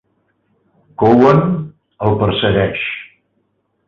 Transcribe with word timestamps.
Cowan 1.03 1.41
el 2.07 2.17
persegueix. 2.21 2.87